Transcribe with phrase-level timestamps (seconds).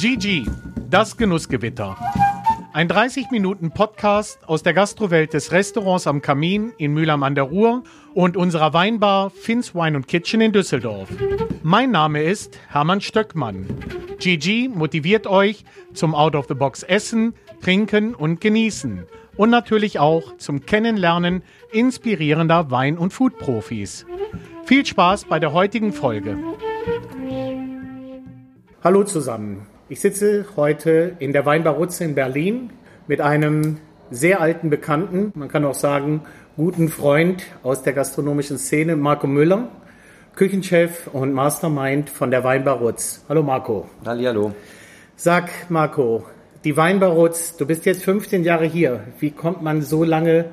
[0.00, 0.46] GG,
[0.88, 1.94] das Genussgewitter.
[2.72, 7.82] Ein 30-Minuten-Podcast aus der Gastrowelt des Restaurants am Kamin in Mühlheim an der Ruhr
[8.14, 11.10] und unserer Weinbar Finns Wine and Kitchen in Düsseldorf.
[11.62, 13.66] Mein Name ist Hermann Stöckmann.
[14.18, 19.04] GG motiviert euch zum Out-of-the-Box Essen, Trinken und Genießen
[19.36, 24.06] und natürlich auch zum Kennenlernen inspirierender Wein- und Food-Profis.
[24.64, 26.38] Viel Spaß bei der heutigen Folge.
[28.82, 29.66] Hallo zusammen.
[29.90, 32.70] Ich sitze heute in der Weinbar Rutze in Berlin
[33.08, 33.78] mit einem
[34.12, 36.22] sehr alten Bekannten, man kann auch sagen
[36.56, 39.68] guten Freund aus der gastronomischen Szene, Marco Müller,
[40.36, 43.24] Küchenchef und Mastermind von der Weinbar Rutz.
[43.28, 43.90] Hallo Marco.
[44.06, 44.52] Hallo.
[45.16, 46.24] Sag Marco,
[46.62, 49.00] die Weinbar Rutz, du bist jetzt 15 Jahre hier.
[49.18, 50.44] Wie kommt man so lange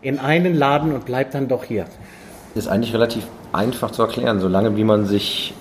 [0.00, 1.86] in einen Laden und bleibt dann doch hier?
[2.54, 5.54] Das ist eigentlich relativ einfach zu erklären, solange wie man sich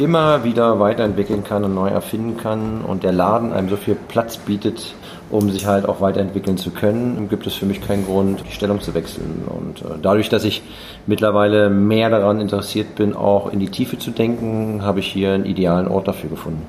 [0.00, 4.38] immer wieder weiterentwickeln kann und neu erfinden kann und der Laden einem so viel Platz
[4.38, 4.94] bietet,
[5.30, 8.80] um sich halt auch weiterentwickeln zu können, gibt es für mich keinen Grund, die Stellung
[8.80, 9.44] zu wechseln.
[9.46, 10.62] Und äh, dadurch, dass ich
[11.06, 15.44] mittlerweile mehr daran interessiert bin, auch in die Tiefe zu denken, habe ich hier einen
[15.44, 16.66] idealen Ort dafür gefunden.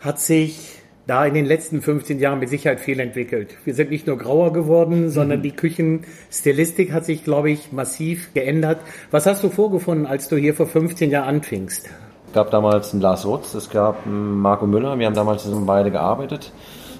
[0.00, 3.56] Hat sich da in den letzten 15 Jahren mit Sicherheit viel entwickelt.
[3.64, 5.42] Wir sind nicht nur grauer geworden, sondern mhm.
[5.42, 8.80] die Küchenstilistik hat sich, glaube ich, massiv geändert.
[9.10, 11.90] Was hast du vorgefunden, als du hier vor 15 Jahren anfingst?
[12.34, 15.66] Es gab damals einen Lars Rutz, es gab einen Marco Müller, wir haben damals zusammen
[15.66, 16.50] beide gearbeitet.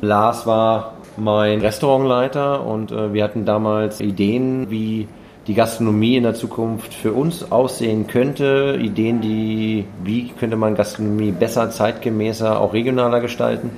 [0.00, 5.08] Lars war mein Restaurantleiter und äh, wir hatten damals Ideen, wie
[5.48, 11.32] die Gastronomie in der Zukunft für uns aussehen könnte, Ideen, die, wie könnte man Gastronomie
[11.32, 13.72] besser, zeitgemäßer, auch regionaler gestalten.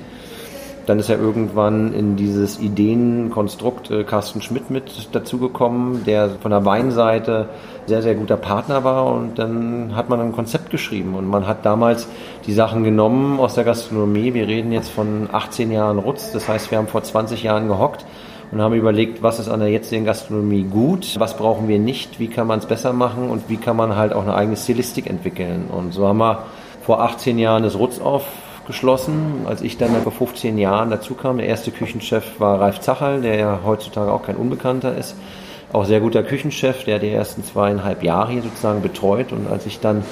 [0.85, 6.67] Dann ist ja irgendwann in dieses Ideenkonstrukt äh, Carsten Schmidt mit dazugekommen, der von der
[6.67, 7.49] Weinseite
[7.87, 11.65] sehr, sehr guter Partner war und dann hat man ein Konzept geschrieben und man hat
[11.65, 12.09] damals
[12.47, 14.35] die Sachen genommen aus der Gastronomie.
[14.35, 18.05] Wir reden jetzt von 18 Jahren Rutz, das heißt, wir haben vor 20 Jahren gehockt
[18.53, 22.29] und haben überlegt, was ist an der jetzigen Gastronomie gut, was brauchen wir nicht, wie
[22.29, 25.67] kann man es besser machen und wie kann man halt auch eine eigene Stilistik entwickeln.
[25.71, 26.45] Und so haben wir
[26.83, 28.25] vor 18 Jahren das Rutz auf
[28.67, 29.47] geschlossen.
[29.47, 33.37] Als ich dann vor 15 Jahren dazu kam, der erste Küchenchef war Ralf Zacherl, der
[33.37, 35.17] ja heutzutage auch kein Unbekannter ist.
[35.73, 39.33] Auch sehr guter Küchenchef, der die ersten zweieinhalb Jahre hier sozusagen betreut.
[39.33, 40.05] Und als ich dann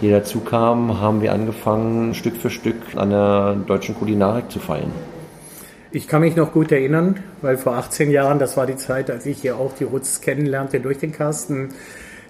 [0.00, 4.90] hier dazu kam, haben wir angefangen, Stück für Stück an der deutschen Kulinarik zu feilen.
[5.92, 9.24] Ich kann mich noch gut erinnern, weil vor 18 Jahren, das war die Zeit, als
[9.24, 11.70] ich hier auch die Rutz kennenlernte durch den Carsten,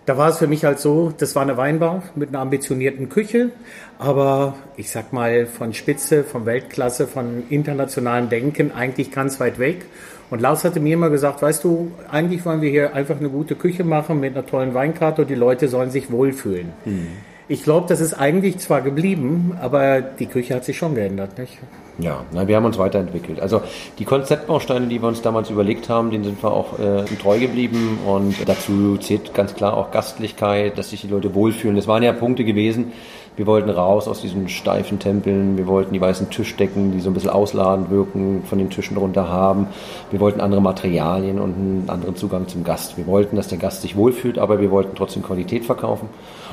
[0.06, 3.50] da war es für mich halt so, das war eine Weinbar mit einer ambitionierten Küche,
[3.98, 9.86] aber ich sag mal von Spitze, von Weltklasse, von internationalem Denken eigentlich ganz weit weg.
[10.30, 13.54] Und Lars hatte mir immer gesagt, weißt du, eigentlich wollen wir hier einfach eine gute
[13.54, 16.72] Küche machen mit einer tollen Weinkarte und die Leute sollen sich wohlfühlen.
[16.84, 17.08] Mhm.
[17.48, 21.58] Ich glaube, das ist eigentlich zwar geblieben, aber die Küche hat sich schon geändert, nicht?
[21.98, 23.40] Ja, na, wir haben uns weiterentwickelt.
[23.40, 23.62] Also
[23.98, 28.00] die Konzeptbausteine, die wir uns damals überlegt haben, denen sind wir auch äh, treu geblieben
[28.04, 31.76] und dazu zählt ganz klar auch Gastlichkeit, dass sich die Leute wohlfühlen.
[31.76, 32.92] Das waren ja Punkte gewesen.
[33.36, 37.14] Wir wollten raus aus diesen steifen Tempeln, wir wollten die weißen Tischdecken, die so ein
[37.14, 39.66] bisschen ausladend wirken, von den Tischen runter haben.
[40.10, 42.96] Wir wollten andere Materialien und einen anderen Zugang zum Gast.
[42.96, 46.08] Wir wollten, dass der Gast sich wohlfühlt, aber wir wollten trotzdem Qualität verkaufen.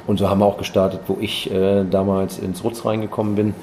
[0.07, 3.53] Und so haben wir auch gestartet, wo ich äh, damals ins Rutz reingekommen bin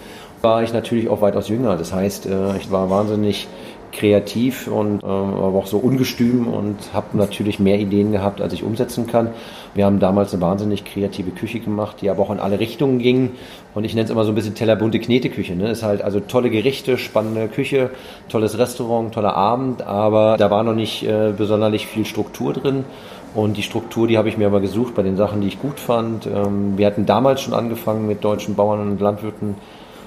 [0.42, 1.76] war ich natürlich auch weitaus jünger.
[1.76, 3.48] Das heißt, äh, ich war wahnsinnig
[3.93, 8.62] kreativ und äh, aber auch so ungestüm und habe natürlich mehr Ideen gehabt, als ich
[8.62, 9.31] umsetzen kann.
[9.75, 13.33] Wir haben damals eine wahnsinnig kreative Küche gemacht, die aber auch in alle Richtungen ging.
[13.75, 15.55] Und ich nenne es immer so ein bisschen tellerbunte Kneteküche.
[15.55, 15.71] Ne?
[15.71, 17.91] Ist halt also tolle Gerichte, spannende Küche,
[18.29, 22.84] tolles Restaurant, toller Abend, aber da war noch nicht äh, besonders viel Struktur drin.
[23.33, 25.79] Und die Struktur, die habe ich mir aber gesucht bei den Sachen, die ich gut
[25.79, 26.27] fand.
[26.27, 29.55] Ähm, wir hatten damals schon angefangen mit deutschen Bauern und Landwirten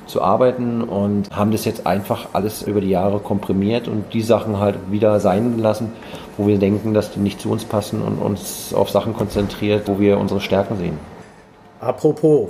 [0.08, 4.59] zu arbeiten und haben das jetzt einfach alles über die Jahre komprimiert und die Sachen
[4.59, 5.91] halt wieder sein gelassen,
[6.38, 10.00] wo wir denken, dass die nicht zu uns passen und uns auf Sachen konzentriert, wo
[10.00, 10.97] wir unsere Stärken sehen.
[11.80, 12.50] Apropos,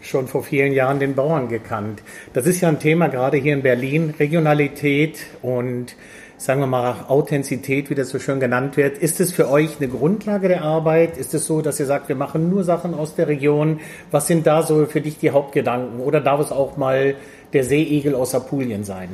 [0.00, 2.02] schon vor vielen Jahren den Bauern gekannt.
[2.32, 5.94] Das ist ja ein Thema gerade hier in Berlin, Regionalität und
[6.40, 8.96] sagen wir mal, Authentizität, wie das so schön genannt wird.
[8.96, 11.18] Ist es für euch eine Grundlage der Arbeit?
[11.18, 13.80] Ist es so, dass ihr sagt, wir machen nur Sachen aus der Region?
[14.10, 16.00] Was sind da so für dich die Hauptgedanken?
[16.00, 17.14] Oder darf es auch mal
[17.52, 19.10] der Seeigel aus Apulien sein?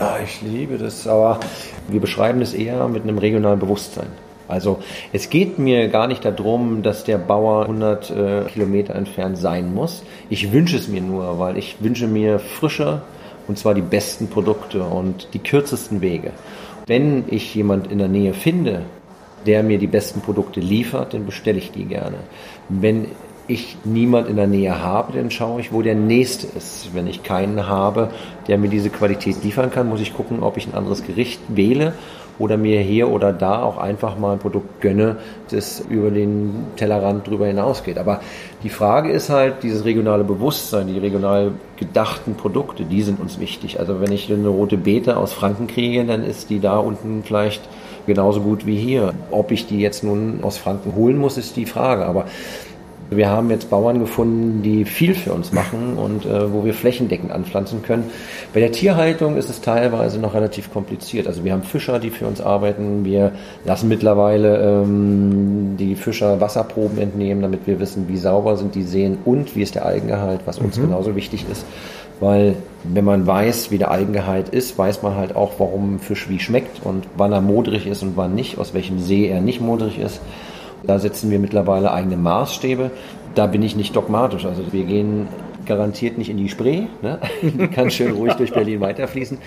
[0.00, 1.40] Ja, ich liebe das, aber
[1.88, 4.08] wir beschreiben es eher mit einem regionalen Bewusstsein.
[4.48, 4.78] Also
[5.12, 10.04] es geht mir gar nicht darum, dass der Bauer 100 äh, Kilometer entfernt sein muss.
[10.30, 13.02] Ich wünsche es mir nur, weil ich wünsche mir frische,
[13.48, 16.32] und zwar die besten Produkte und die kürzesten Wege.
[16.86, 18.82] Wenn ich jemand in der Nähe finde,
[19.46, 22.18] der mir die besten Produkte liefert, dann bestelle ich die gerne.
[22.68, 23.06] Wenn
[23.48, 26.94] ich niemand in der Nähe habe, dann schaue ich, wo der nächste ist.
[26.94, 28.10] Wenn ich keinen habe,
[28.48, 31.94] der mir diese Qualität liefern kann, muss ich gucken, ob ich ein anderes Gericht wähle
[32.38, 35.16] oder mir hier oder da auch einfach mal ein Produkt gönne,
[35.50, 37.98] das über den Tellerrand drüber hinausgeht.
[37.98, 38.20] Aber
[38.62, 43.78] die Frage ist halt, dieses regionale Bewusstsein, die regional gedachten Produkte, die sind uns wichtig.
[43.80, 47.62] Also wenn ich eine rote Beete aus Franken kriege, dann ist die da unten vielleicht
[48.06, 49.12] genauso gut wie hier.
[49.30, 52.06] Ob ich die jetzt nun aus Franken holen muss, ist die Frage.
[52.06, 52.26] Aber
[53.10, 57.30] wir haben jetzt Bauern gefunden, die viel für uns machen und äh, wo wir flächendeckend
[57.30, 58.04] anpflanzen können.
[58.52, 61.26] Bei der Tierhaltung ist es teilweise noch relativ kompliziert.
[61.26, 63.04] Also wir haben Fischer, die für uns arbeiten.
[63.04, 63.32] Wir
[63.64, 69.18] lassen mittlerweile ähm, die Fischer Wasserproben entnehmen, damit wir wissen, wie sauber sind die Seen
[69.24, 70.82] und wie ist der Algengehalt, was uns mhm.
[70.82, 71.64] genauso wichtig ist.
[72.18, 76.28] Weil wenn man weiß, wie der Algengehalt ist, weiß man halt auch, warum ein Fisch
[76.28, 79.60] wie schmeckt und wann er modrig ist und wann nicht, aus welchem See er nicht
[79.60, 80.20] modrig ist.
[80.84, 82.90] Da setzen wir mittlerweile eigene Maßstäbe.
[83.34, 84.44] Da bin ich nicht dogmatisch.
[84.44, 85.28] Also wir gehen
[85.66, 87.18] garantiert nicht in die Spree, ne?
[87.74, 89.38] kann schön ruhig durch Berlin weiterfließen,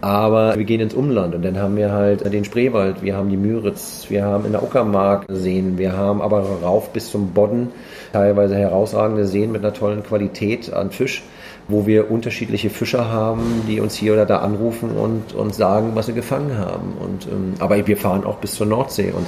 [0.00, 3.36] aber wir gehen ins Umland und dann haben wir halt den Spreewald, wir haben die
[3.36, 7.68] Müritz, wir haben in der Uckermark Seen, wir haben aber rauf bis zum Bodden
[8.12, 11.22] teilweise herausragende Seen mit einer tollen Qualität an Fisch
[11.68, 16.06] wo wir unterschiedliche Fischer haben, die uns hier oder da anrufen und uns sagen, was
[16.06, 16.94] sie gefangen haben.
[16.98, 19.12] Und, ähm, aber wir fahren auch bis zur Nordsee.
[19.12, 19.26] Und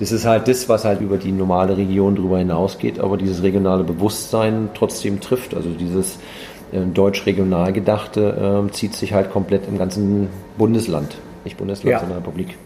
[0.00, 3.84] das ist halt das, was halt über die normale Region drüber hinausgeht, aber dieses regionale
[3.84, 5.54] Bewusstsein trotzdem trifft.
[5.54, 6.18] Also dieses
[6.72, 11.18] äh, deutsch-regional gedachte äh, zieht sich halt komplett im ganzen Bundesland.
[11.44, 12.00] Nicht Bundesland, ja.
[12.00, 12.56] sondern Republik.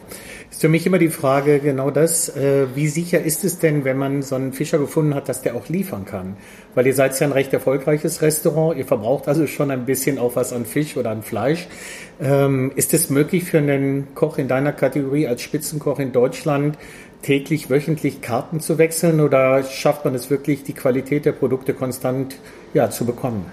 [0.56, 3.98] Ist für mich immer die Frage genau das, äh, wie sicher ist es denn, wenn
[3.98, 6.38] man so einen Fischer gefunden hat, dass der auch liefern kann?
[6.74, 10.34] Weil ihr seid ja ein recht erfolgreiches Restaurant, ihr verbraucht also schon ein bisschen auch
[10.34, 11.68] was an Fisch oder an Fleisch.
[12.22, 16.78] Ähm, ist es möglich für einen Koch in deiner Kategorie als Spitzenkoch in Deutschland
[17.20, 22.38] täglich, wöchentlich Karten zu wechseln oder schafft man es wirklich, die Qualität der Produkte konstant
[22.72, 23.44] ja, zu bekommen?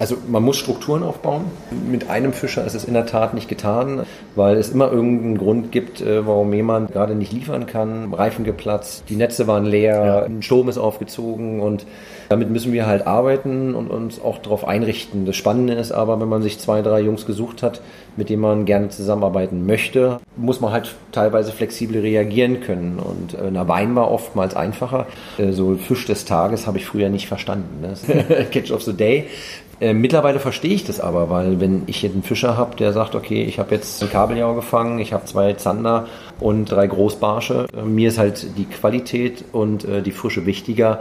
[0.00, 1.44] Also man muss Strukturen aufbauen.
[1.90, 5.72] Mit einem Fischer ist es in der Tat nicht getan, weil es immer irgendeinen Grund
[5.72, 8.14] gibt, äh, warum jemand gerade nicht liefern kann.
[8.14, 10.22] Reifen geplatzt, die Netze waren leer, ja.
[10.22, 11.84] ein Sturm ist aufgezogen und
[12.30, 15.26] damit müssen wir halt arbeiten und uns auch darauf einrichten.
[15.26, 17.82] Das Spannende ist aber, wenn man sich zwei, drei Jungs gesucht hat,
[18.16, 23.00] mit denen man gerne zusammenarbeiten möchte, muss man halt teilweise flexibel reagieren können.
[23.00, 25.08] Und in der Wein war oftmals einfacher.
[25.36, 27.82] Äh, so Fisch des Tages habe ich früher nicht verstanden.
[27.82, 28.46] Ne?
[28.50, 29.26] Catch of the Day
[29.80, 33.14] äh, mittlerweile verstehe ich das aber, weil wenn ich jetzt einen Fischer habe, der sagt,
[33.14, 36.06] okay, ich habe jetzt einen Kabeljau gefangen, ich habe zwei Zander
[36.38, 41.00] und drei Großbarsche, äh, mir ist halt die Qualität und äh, die Frische wichtiger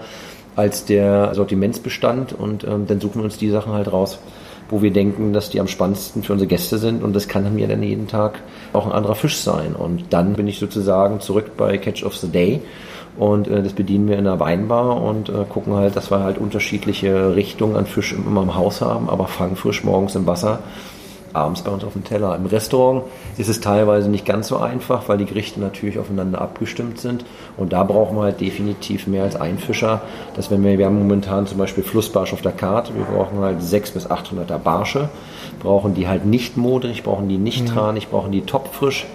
[0.56, 4.20] als der Sortimentsbestand und ähm, dann suchen wir uns die Sachen halt raus,
[4.70, 7.04] wo wir denken, dass die am spannendsten für unsere Gäste sind.
[7.04, 8.40] Und das kann mir dann jeden Tag
[8.74, 9.76] auch ein anderer Fisch sein.
[9.76, 12.62] Und dann bin ich sozusagen zurück bei Catch of the Day.
[13.18, 16.38] Und äh, das bedienen wir in einer Weinbar und äh, gucken halt, dass wir halt
[16.38, 20.60] unterschiedliche Richtungen an Fisch immer im Haus haben, aber Fangfisch morgens im Wasser,
[21.34, 22.36] abends bei uns auf dem Teller.
[22.36, 23.04] Im Restaurant
[23.38, 27.26] ist es teilweise nicht ganz so einfach, weil die Gerichte natürlich aufeinander abgestimmt sind.
[27.58, 30.02] Und da brauchen wir halt definitiv mehr als ein Fischer.
[30.36, 33.62] Dass wenn wir, wir haben momentan zum Beispiel Flussbarsch auf der Karte, wir brauchen halt
[33.62, 35.10] 600 bis 800er Barsche,
[35.62, 37.74] brauchen die halt nicht modrig, brauchen die nicht mhm.
[37.74, 39.06] tranig, brauchen die topfrisch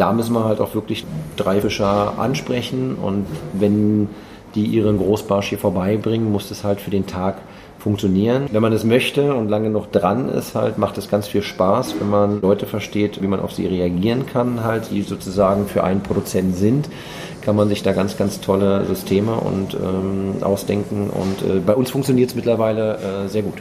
[0.00, 1.04] da müssen wir halt auch wirklich
[1.36, 4.08] drei Fischer ansprechen und wenn
[4.54, 7.36] die ihren Großbarsch hier vorbeibringen, muss das halt für den Tag
[7.80, 8.46] funktionieren.
[8.50, 11.96] Wenn man es möchte und lange noch dran ist, halt macht es ganz viel Spaß,
[11.98, 16.02] wenn man Leute versteht, wie man auf sie reagieren kann, halt, die sozusagen für einen
[16.02, 16.88] Produzent sind
[17.50, 21.10] kann man sich da ganz, ganz tolle Systeme und ähm, ausdenken.
[21.10, 23.60] Und äh, bei uns funktioniert es mittlerweile äh, sehr gut.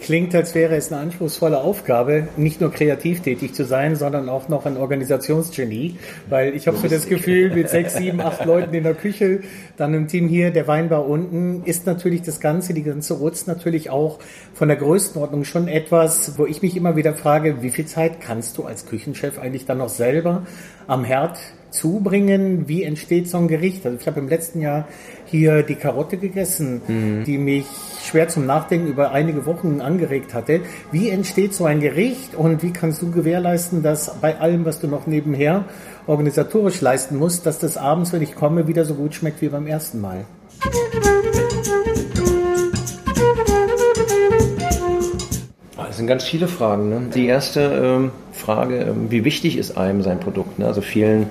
[0.00, 4.48] Klingt, als wäre es eine anspruchsvolle Aufgabe, nicht nur kreativ tätig zu sein, sondern auch
[4.48, 5.98] noch ein Organisationsgenie.
[6.30, 9.40] Weil ich habe so das Gefühl, mit sechs, sieben, acht Leuten in der Küche,
[9.76, 13.90] dann im Team hier, der Weinbar unten, ist natürlich das Ganze, die ganze Rutz natürlich
[13.90, 14.20] auch
[14.54, 18.56] von der Größenordnung schon etwas, wo ich mich immer wieder frage, wie viel Zeit kannst
[18.56, 20.46] du als Küchenchef eigentlich dann noch selber
[20.86, 21.36] am Herd
[21.72, 23.84] zubringen, wie entsteht so ein Gericht.
[23.84, 24.86] Also ich habe im letzten Jahr
[25.24, 27.24] hier die Karotte gegessen, mhm.
[27.24, 27.66] die mich
[28.04, 30.60] schwer zum Nachdenken über einige Wochen angeregt hatte.
[30.90, 34.86] Wie entsteht so ein Gericht und wie kannst du gewährleisten, dass bei allem, was du
[34.86, 35.64] noch nebenher
[36.06, 39.66] organisatorisch leisten musst, dass das abends, wenn ich komme, wieder so gut schmeckt wie beim
[39.66, 40.24] ersten Mal?
[45.92, 46.88] Das sind ganz viele Fragen.
[46.88, 47.02] Ne?
[47.14, 50.58] Die erste ähm, Frage, ähm, wie wichtig ist einem sein Produkt?
[50.58, 50.66] Ne?
[50.66, 51.28] Also vielen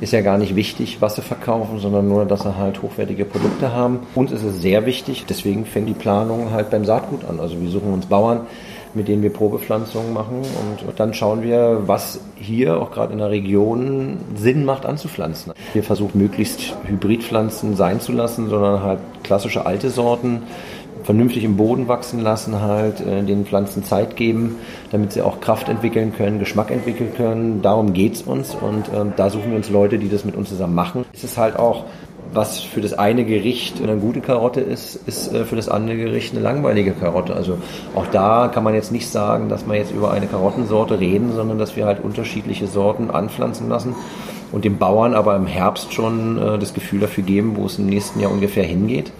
[0.00, 3.72] ist ja gar nicht wichtig, was sie verkaufen, sondern nur, dass sie halt hochwertige Produkte
[3.72, 4.00] haben.
[4.14, 7.38] Uns ist es sehr wichtig, deswegen fängt die Planung halt beim Saatgut an.
[7.38, 8.46] Also wir suchen uns Bauern,
[8.94, 10.42] mit denen wir Probepflanzungen machen.
[10.86, 15.52] Und dann schauen wir, was hier auch gerade in der Region Sinn macht anzupflanzen.
[15.74, 20.42] Wir versuchen möglichst Hybridpflanzen sein zu lassen, sondern halt klassische alte Sorten
[21.10, 24.58] vernünftig im Boden wachsen lassen, halt äh, den Pflanzen Zeit geben,
[24.92, 27.62] damit sie auch Kraft entwickeln können, Geschmack entwickeln können.
[27.62, 30.50] Darum geht es uns und ähm, da suchen wir uns Leute, die das mit uns
[30.50, 31.04] zusammen machen.
[31.12, 31.84] Es ist halt auch
[32.32, 36.32] was für das eine Gericht eine gute Karotte ist, ist äh, für das andere Gericht
[36.32, 37.34] eine langweilige Karotte.
[37.34, 37.58] Also
[37.96, 41.58] auch da kann man jetzt nicht sagen, dass wir jetzt über eine Karottensorte reden, sondern
[41.58, 43.96] dass wir halt unterschiedliche Sorten anpflanzen lassen
[44.52, 47.86] und dem Bauern aber im Herbst schon äh, das Gefühl dafür geben, wo es im
[47.86, 49.10] nächsten Jahr ungefähr hingeht.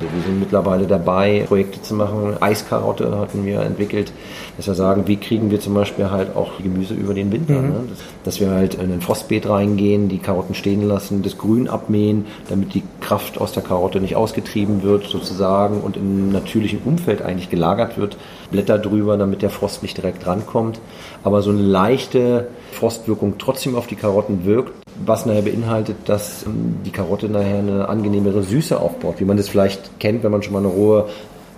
[0.00, 2.36] Wir sind mittlerweile dabei, Projekte zu machen.
[2.40, 4.12] Eiskarotte hatten wir entwickelt,
[4.56, 7.60] dass wir sagen, wie kriegen wir zum Beispiel halt auch Gemüse über den Winter.
[7.60, 7.68] Mhm.
[7.68, 7.80] Ne?
[8.24, 12.74] Dass wir halt in ein Frostbeet reingehen, die Karotten stehen lassen, das Grün abmähen, damit
[12.74, 17.96] die Kraft aus der Karotte nicht ausgetrieben wird sozusagen und im natürlichen Umfeld eigentlich gelagert
[17.96, 18.16] wird.
[18.50, 20.80] Blätter drüber, damit der Frost nicht direkt rankommt.
[21.22, 26.76] Aber so eine leichte Frostwirkung trotzdem auf die Karotten wirkt, was nachher beinhaltet, dass ähm,
[26.84, 30.52] die Karotte nachher eine angenehmere Süße aufbaut, wie man das vielleicht kennt, wenn man schon
[30.52, 31.08] mal eine rohe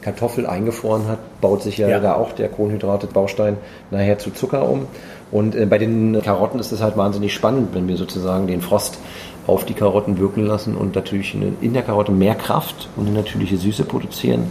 [0.00, 1.98] Kartoffel eingefroren hat, baut sich ja, ja.
[1.98, 3.56] da auch der Kohlenhydrate-Baustein
[3.90, 4.86] nachher zu Zucker um.
[5.32, 8.98] Und äh, bei den Karotten ist es halt wahnsinnig spannend, wenn wir sozusagen den Frost
[9.46, 13.56] auf die Karotten wirken lassen und natürlich in der Karotte mehr Kraft und eine natürliche
[13.56, 14.44] Süße produzieren.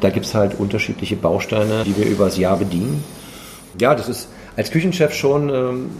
[0.00, 3.02] Da gibt es halt unterschiedliche Bausteine, die wir übers Jahr bedienen.
[3.80, 5.90] Ja, das ist als Küchenchef schon ähm,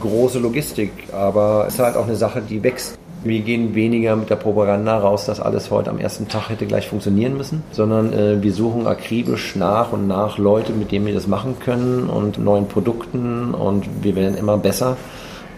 [0.00, 2.98] große Logistik, aber es ist halt auch eine Sache, die wächst.
[3.24, 6.88] Wir gehen weniger mit der Propaganda raus, dass alles heute am ersten Tag hätte gleich
[6.88, 11.26] funktionieren müssen, sondern äh, wir suchen akribisch nach und nach Leute, mit denen wir das
[11.26, 14.96] machen können und neuen Produkten und wir werden immer besser.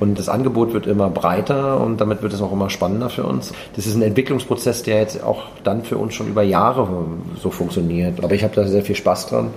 [0.01, 3.53] Und das Angebot wird immer breiter und damit wird es auch immer spannender für uns.
[3.77, 6.89] Das ist ein Entwicklungsprozess, der jetzt auch dann für uns schon über Jahre
[7.39, 8.25] so funktioniert.
[8.25, 9.49] Aber ich habe da sehr viel Spaß dran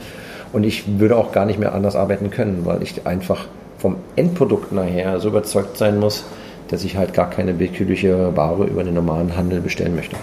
[0.52, 3.46] und ich würde auch gar nicht mehr anders arbeiten können, weil ich einfach
[3.84, 6.24] vom Endprodukt nachher so überzeugt sein muss,
[6.70, 10.16] dass ich halt gar keine willkürliche Ware über den normalen Handel bestellen möchte.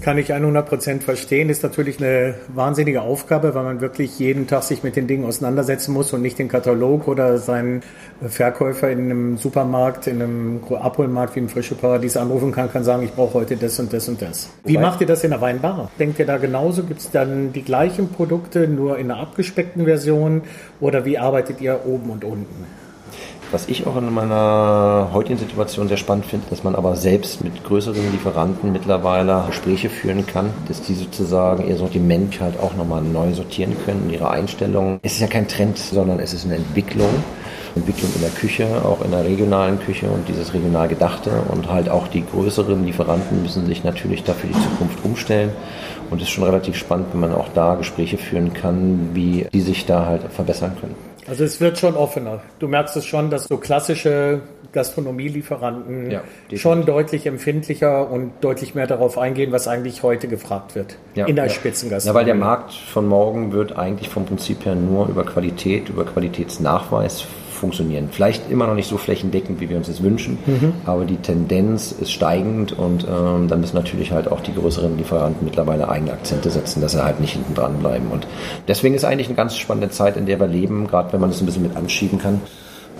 [0.00, 1.50] Kann ich 100% verstehen.
[1.50, 5.92] Ist natürlich eine wahnsinnige Aufgabe, weil man wirklich jeden Tag sich mit den Dingen auseinandersetzen
[5.92, 7.82] muss und nicht den Katalog oder seinen
[8.26, 13.02] Verkäufer in einem Supermarkt, in einem Abholmarkt wie im Frische Paradies anrufen kann, kann sagen,
[13.02, 14.48] ich brauche heute das und das und das.
[14.64, 14.86] Wie Wobei?
[14.86, 15.90] macht ihr das in der Weinbar?
[15.98, 16.84] Denkt ihr da genauso?
[16.84, 20.42] Gibt es dann die gleichen Produkte, nur in einer abgespeckten Version?
[20.80, 22.79] Oder wie arbeitet ihr oben und unten?
[23.52, 27.64] Was ich auch in meiner heutigen Situation sehr spannend finde, dass man aber selbst mit
[27.64, 33.32] größeren Lieferanten mittlerweile Gespräche führen kann, dass die sozusagen ihr Sortiment halt auch nochmal neu
[33.32, 35.00] sortieren können, ihre Einstellungen.
[35.02, 37.10] Es ist ja kein Trend, sondern es ist eine Entwicklung.
[37.74, 41.88] Entwicklung in der Küche, auch in der regionalen Küche und dieses regional Gedachte und halt
[41.88, 45.50] auch die größeren Lieferanten müssen sich natürlich dafür die Zukunft umstellen
[46.10, 49.60] und es ist schon relativ spannend, wenn man auch da Gespräche führen kann, wie die
[49.60, 51.09] sich da halt verbessern können.
[51.30, 52.40] Also es wird schon offener.
[52.58, 54.40] Du merkst es schon, dass so klassische
[54.72, 56.22] Gastronomielieferanten ja,
[56.56, 61.36] schon deutlich empfindlicher und deutlich mehr darauf eingehen, was eigentlich heute gefragt wird ja, in
[61.36, 61.50] der ja.
[61.50, 62.14] Spitzengastronomie.
[62.14, 66.04] Ja, weil der Markt von morgen wird eigentlich vom Prinzip her nur über Qualität, über
[66.04, 67.26] Qualitätsnachweis
[67.60, 68.08] funktionieren.
[68.10, 70.72] Vielleicht immer noch nicht so flächendeckend, wie wir uns das wünschen, mhm.
[70.86, 75.44] aber die Tendenz ist steigend und ähm, dann müssen natürlich halt auch die größeren Lieferanten
[75.44, 78.08] mittlerweile eigene Akzente setzen, dass sie halt nicht hinten dran bleiben.
[78.10, 78.26] Und
[78.66, 81.40] deswegen ist eigentlich eine ganz spannende Zeit, in der wir leben, gerade wenn man das
[81.40, 82.40] ein bisschen mit anschieben kann.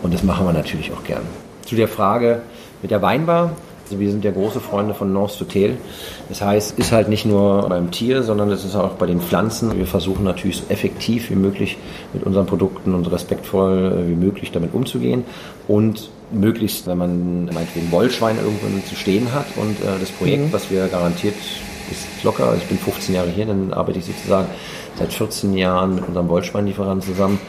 [0.02, 1.22] Und das machen wir natürlich auch gern.
[1.64, 2.42] Zu der Frage
[2.82, 3.52] mit der Weinbar,
[3.98, 5.76] wir sind ja große Freunde von North to Tail.
[6.28, 9.76] Das heißt, ist halt nicht nur beim Tier, sondern es ist auch bei den Pflanzen.
[9.76, 11.76] Wir versuchen natürlich so effektiv wie möglich
[12.12, 15.24] mit unseren Produkten und respektvoll äh, wie möglich damit umzugehen
[15.66, 20.52] und möglichst, wenn man meinetwegen Wollschweine irgendwo zu stehen hat und äh, das Projekt, mhm.
[20.52, 21.34] was wir garantiert
[21.90, 24.46] ist locker, ich bin 15 Jahre hier, dann arbeite ich sozusagen
[24.96, 27.40] seit 14 Jahren mit unserem Wollschweinlieferanten zusammen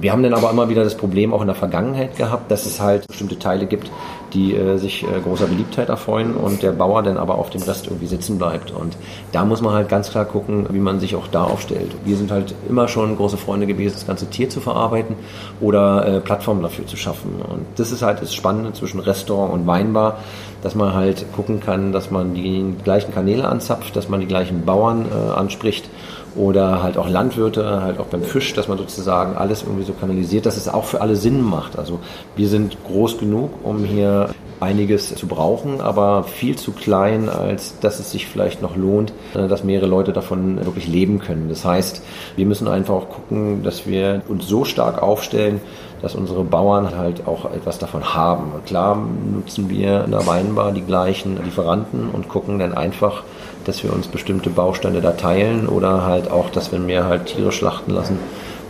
[0.00, 2.80] wir haben dann aber immer wieder das Problem auch in der Vergangenheit gehabt, dass es
[2.80, 3.90] halt bestimmte Teile gibt,
[4.34, 7.86] die äh, sich äh, großer Beliebtheit erfreuen und der Bauer dann aber auf dem Rest
[7.86, 8.72] irgendwie sitzen bleibt.
[8.72, 8.96] Und
[9.32, 11.92] da muss man halt ganz klar gucken, wie man sich auch da aufstellt.
[12.04, 15.16] Wir sind halt immer schon große Freunde gewesen, das ganze Tier zu verarbeiten
[15.60, 17.40] oder äh, Plattformen dafür zu schaffen.
[17.48, 20.18] Und das ist halt das Spannende zwischen Restaurant und Weinbar,
[20.62, 24.64] dass man halt gucken kann, dass man die gleichen Kanäle anzapft, dass man die gleichen
[24.64, 25.88] Bauern äh, anspricht
[26.36, 30.46] oder halt auch Landwirte, halt auch beim Fisch, dass man sozusagen alles irgendwie so kanalisiert,
[30.46, 31.78] dass es auch für alle Sinn macht.
[31.78, 32.00] Also
[32.36, 38.00] wir sind groß genug, um hier einiges zu brauchen, aber viel zu klein, als dass
[38.00, 41.48] es sich vielleicht noch lohnt, äh, dass mehrere Leute davon wirklich leben können.
[41.48, 42.02] Das heißt,
[42.36, 45.60] wir müssen einfach auch gucken, dass wir uns so stark aufstellen,
[46.02, 48.52] dass unsere Bauern halt auch etwas davon haben.
[48.66, 48.98] Klar
[49.32, 53.22] nutzen wir in der Weinbar die gleichen Lieferanten und gucken dann einfach,
[53.64, 57.52] dass wir uns bestimmte Bausteine da teilen oder halt auch, dass wenn wir halt Tiere
[57.52, 58.18] schlachten lassen,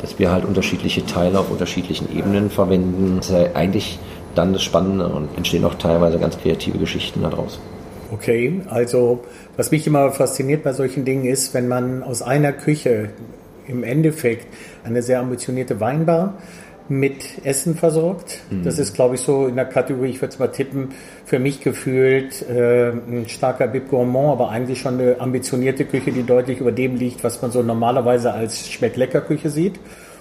[0.01, 3.17] dass wir halt unterschiedliche Teile auf unterschiedlichen Ebenen verwenden.
[3.17, 3.99] Das ist ja eigentlich
[4.35, 7.59] dann das Spannende und entstehen auch teilweise ganz kreative Geschichten daraus.
[8.13, 9.25] Okay, also
[9.57, 13.11] was mich immer fasziniert bei solchen Dingen ist, wenn man aus einer Küche
[13.67, 14.47] im Endeffekt
[14.85, 16.35] eine sehr ambitionierte Weinbar
[16.89, 18.41] mit Essen versorgt.
[18.51, 18.65] Mhm.
[18.65, 20.91] Das ist, glaube ich, so in der Kategorie, ich würde es mal tippen,
[21.25, 26.25] für mich gefühlt äh, ein starker Bib Gourmand, aber eigentlich schon eine ambitionierte Küche, die
[26.25, 29.81] deutlich über dem liegt, was man so normalerweise als Schmecklecker-Küche sieht.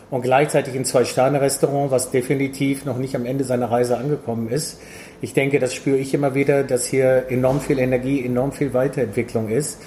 [0.10, 4.80] Und gleichzeitig ein Zwei-Sterne-Restaurant, was definitiv noch nicht am Ende seiner Reise angekommen ist.
[5.22, 9.50] Ich denke, das spüre ich immer wieder, dass hier enorm viel Energie, enorm viel Weiterentwicklung
[9.50, 9.82] ist.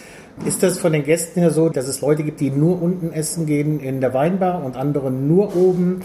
[0.44, 3.46] Ist das von den Gästen her so, dass es Leute gibt, die nur unten essen
[3.46, 6.02] gehen in der Weinbar und andere nur oben?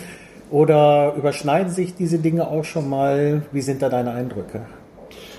[0.51, 3.43] Oder überschneiden sich diese Dinge auch schon mal?
[3.53, 4.62] Wie sind da deine Eindrücke?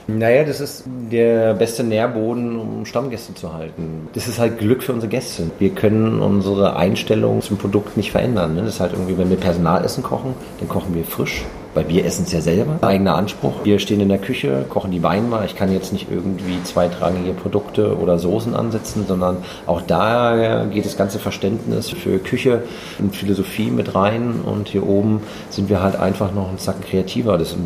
[0.09, 4.09] Naja, das ist der beste Nährboden, um Stammgäste zu halten.
[4.14, 5.45] Das ist halt Glück für unsere Gäste.
[5.59, 8.54] Wir können unsere Einstellung zum Produkt nicht verändern.
[8.54, 8.62] Ne?
[8.62, 11.45] Das ist halt irgendwie, wenn wir Personalessen kochen, dann kochen wir frisch.
[11.74, 12.78] Weil wir essen es ja selber.
[12.82, 13.64] Eigener Anspruch.
[13.64, 15.44] Wir stehen in der Küche, kochen die Weinbar.
[15.46, 20.98] Ich kann jetzt nicht irgendwie zweitrangige Produkte oder Soßen ansetzen, sondern auch da geht das
[20.98, 22.64] ganze Verständnis für Küche
[22.98, 24.40] und Philosophie mit rein.
[24.44, 27.38] Und hier oben sind wir halt einfach noch ein Zacken kreativer.
[27.38, 27.56] Das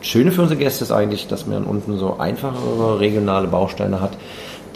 [0.00, 4.12] Schöne für unsere Gäste ist eigentlich, dass man unten so einfachere regionale Bausteine hat,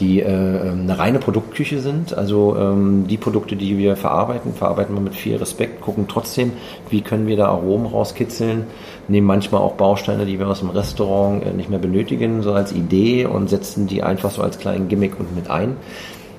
[0.01, 2.17] die äh, ähm, eine reine Produktküche sind.
[2.17, 6.53] Also ähm, die Produkte, die wir verarbeiten, verarbeiten wir mit viel Respekt, gucken trotzdem,
[6.91, 8.65] wie können wir da Aromen rauskitzeln,
[9.09, 12.73] nehmen manchmal auch Bausteine, die wir aus dem Restaurant äh, nicht mehr benötigen, so als
[12.73, 15.77] Idee und setzen die einfach so als kleinen Gimmick und mit ein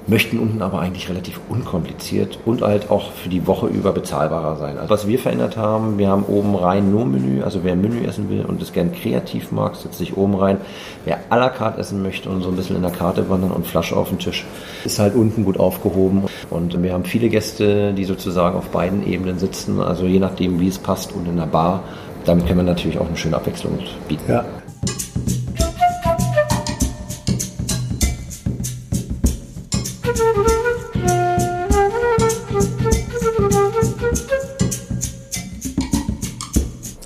[0.07, 4.77] möchten unten aber eigentlich relativ unkompliziert und halt auch für die Woche über bezahlbarer sein.
[4.77, 8.29] Also was wir verändert haben, wir haben oben rein nur Menü, also wer Menü essen
[8.29, 10.57] will und es gern kreativ mag, setzt sich oben rein.
[11.05, 13.67] Wer à la carte essen möchte und so ein bisschen in der Karte wandern und
[13.67, 14.45] Flasche auf den Tisch,
[14.85, 16.23] ist halt unten gut aufgehoben.
[16.49, 20.69] Und wir haben viele Gäste, die sozusagen auf beiden Ebenen sitzen, also je nachdem, wie
[20.69, 21.83] es passt und in der Bar.
[22.25, 24.31] Damit können wir natürlich auch eine schöne Abwechslung bieten.
[24.31, 24.45] Ja.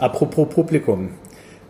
[0.02, 1.12] Apropos Publikum.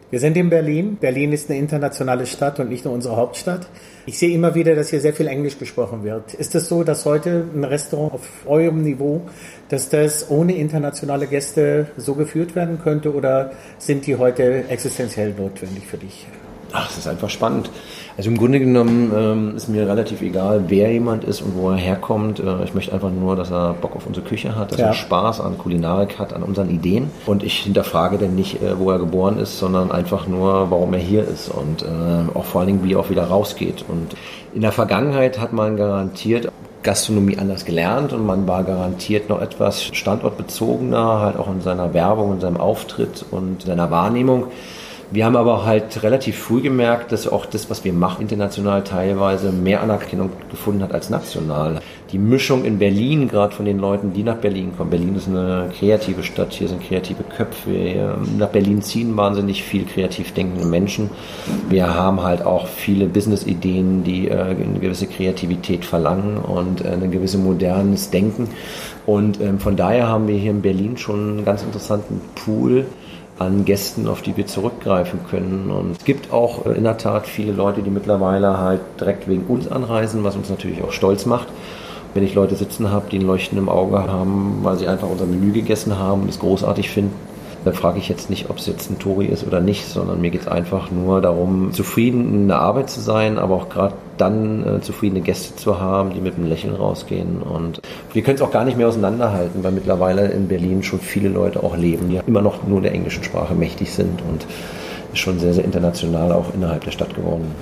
[0.10, 0.96] Wir sind in Berlin.
[0.96, 3.68] Berlin ist eine internationale Stadt und nicht nur unsere Hauptstadt.
[4.06, 6.34] Ich sehe immer wieder, dass hier sehr viel Englisch gesprochen wird.
[6.36, 9.24] Ist es so, dass heute ein Restaurant auf eurem Niveau,
[9.68, 15.86] dass das ohne internationale Gäste so geführt werden könnte oder sind die heute existenziell notwendig
[15.86, 16.26] für dich?
[16.72, 17.70] Ach, es ist einfach spannend.
[18.18, 21.78] Also im Grunde genommen ähm, ist mir relativ egal, wer jemand ist und wo er
[21.78, 22.40] herkommt.
[22.40, 24.88] Äh, ich möchte einfach nur, dass er Bock auf unsere Küche hat, dass ja.
[24.88, 27.10] er Spaß an Kulinarik hat, an unseren Ideen.
[27.26, 31.00] Und ich hinterfrage dann nicht, äh, wo er geboren ist, sondern einfach nur, warum er
[31.00, 33.86] hier ist und äh, auch vor allen Dingen, wie er auch wieder rausgeht.
[33.88, 34.16] Und
[34.54, 36.52] in der Vergangenheit hat man garantiert
[36.84, 42.34] Gastronomie anders gelernt und man war garantiert noch etwas standortbezogener, halt auch in seiner Werbung,
[42.34, 44.48] in seinem Auftritt und seiner Wahrnehmung.
[45.14, 49.52] Wir haben aber halt relativ früh gemerkt, dass auch das, was wir machen, international teilweise
[49.52, 51.82] mehr Anerkennung gefunden hat als national.
[52.14, 54.90] Die Mischung in Berlin, gerade von den Leuten, die nach Berlin kommen.
[54.90, 58.16] Berlin ist eine kreative Stadt, hier sind kreative Köpfe.
[58.38, 61.10] Nach Berlin ziehen wahnsinnig viel kreativ denkende Menschen.
[61.68, 67.12] Wir haben halt auch viele Business-Ideen, die äh, eine gewisse Kreativität verlangen und äh, ein
[67.12, 68.48] gewisses modernes Denken.
[69.06, 72.86] Und ähm, von daher haben wir hier in Berlin schon einen ganz interessanten Pool
[73.42, 75.72] an Gästen, auf die wir zurückgreifen können.
[75.72, 79.44] Und es gibt auch äh, in der Tat viele Leute, die mittlerweile halt direkt wegen
[79.44, 81.48] uns anreisen, was uns natürlich auch stolz macht.
[82.14, 85.26] Wenn ich Leute sitzen habe, die ein Leuchten im Auge haben, weil sie einfach unser
[85.26, 87.14] Menü gegessen haben und es großartig finden,
[87.64, 90.32] da frage ich jetzt nicht, ob es jetzt ein Tori ist oder nicht, sondern mir
[90.32, 94.66] geht es einfach nur darum, zufrieden in der Arbeit zu sein, aber auch gerade dann
[94.66, 97.42] äh, zufriedene Gäste zu haben, die mit einem Lächeln rausgehen.
[97.42, 97.82] Und
[98.14, 101.64] wir können es auch gar nicht mehr auseinanderhalten, weil mittlerweile in Berlin schon viele Leute
[101.64, 104.46] auch leben, die immer noch nur der englischen Sprache mächtig sind und
[105.14, 107.54] schon sehr, sehr international auch innerhalb der Stadt geworden.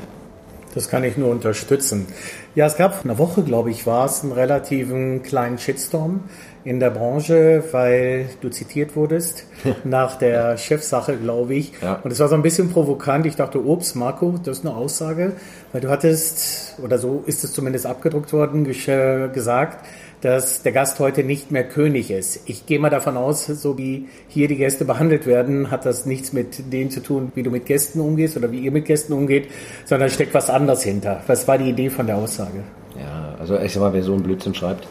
[0.74, 2.08] Das kann ich nur unterstützen.
[2.56, 6.22] Ja, es gab eine Woche, glaube ich, war es einen relativen kleinen Shitstorm
[6.64, 9.46] in der Branche, weil du zitiert wurdest
[9.84, 11.72] nach der Chefsache, glaube ich.
[11.82, 12.00] Ja.
[12.04, 13.26] Und es war so ein bisschen provokant.
[13.26, 15.34] Ich dachte, ups, Marco, das ist eine Aussage,
[15.72, 19.86] weil du hattest, oder so ist es zumindest abgedruckt worden, gesagt,
[20.22, 22.42] dass der Gast heute nicht mehr König ist.
[22.46, 26.34] Ich gehe mal davon aus, so wie hier die Gäste behandelt werden, hat das nichts
[26.34, 29.48] mit denen zu tun, wie du mit Gästen umgehst oder wie ihr mit Gästen umgeht,
[29.86, 31.22] sondern steckt was anderes hinter.
[31.28, 32.64] Was war die Idee von der Aussage?
[33.00, 34.88] Ja, also ich sag mal, wer so einen Blödsinn schreibt,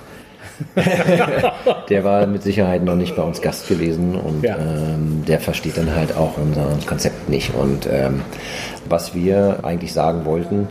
[1.88, 4.57] der war mit Sicherheit noch nicht bei uns Gast gewesen und ja.
[4.57, 7.55] ähm, der versteht dann halt auch unser Konzept nicht.
[7.55, 8.23] Und ähm,
[8.88, 10.69] was wir eigentlich sagen wollten,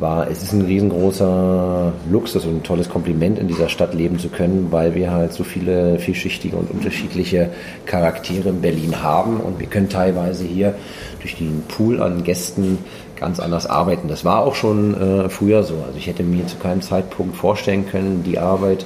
[0.00, 4.28] war, es ist ein riesengroßer Luxus und ein tolles Kompliment, in dieser Stadt leben zu
[4.28, 7.50] können, weil wir halt so viele vielschichtige und unterschiedliche
[7.86, 10.74] Charaktere in Berlin haben und wir können teilweise hier
[11.20, 12.78] durch den Pool an Gästen
[13.16, 14.08] ganz anders arbeiten.
[14.08, 15.74] Das war auch schon äh, früher so.
[15.86, 18.84] Also ich hätte mir zu keinem Zeitpunkt vorstellen können, die Arbeit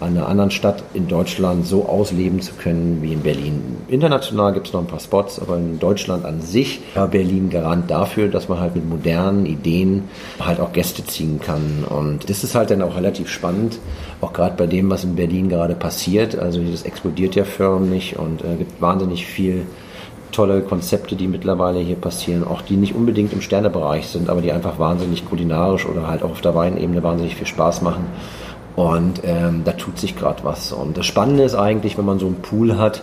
[0.00, 3.78] an einer anderen Stadt in Deutschland so ausleben zu können wie in Berlin.
[3.88, 7.90] International gibt es noch ein paar Spots, aber in Deutschland an sich war Berlin Garant
[7.90, 10.04] dafür, dass man halt mit modernen Ideen
[10.38, 11.84] halt auch Gäste ziehen kann.
[11.88, 13.78] Und das ist halt dann auch relativ spannend,
[14.20, 16.38] auch gerade bei dem, was in Berlin gerade passiert.
[16.38, 19.66] Also das explodiert ja förmlich und äh, gibt wahnsinnig viel
[20.32, 24.52] tolle Konzepte, die mittlerweile hier passieren, auch die nicht unbedingt im Sternebereich sind, aber die
[24.52, 28.04] einfach wahnsinnig kulinarisch oder halt auch auf der Weinebene wahnsinnig viel Spaß machen.
[28.76, 30.72] Und ähm, da tut sich gerade was.
[30.72, 33.02] Und das Spannende ist eigentlich, wenn man so einen Pool hat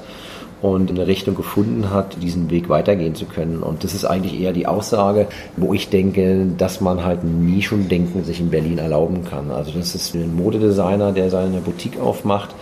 [0.62, 3.62] und eine Richtung gefunden hat, diesen Weg weitergehen zu können.
[3.62, 7.90] Und das ist eigentlich eher die Aussage, wo ich denke, dass man halt nie schon
[7.90, 9.52] denken sich in Berlin erlauben kann.
[9.52, 12.56] Also das ist ein Modedesigner, der seine Boutique aufmacht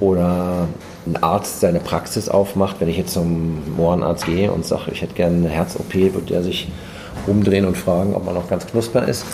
[0.00, 0.66] oder
[1.06, 2.76] ein Arzt seine Praxis aufmacht.
[2.80, 6.42] Wenn ich jetzt zum Ohrenarzt gehe und sage, ich hätte gerne eine Herz-OP, wird der
[6.42, 6.68] sich
[7.26, 9.24] umdrehen und fragen, ob man noch ganz knusper ist.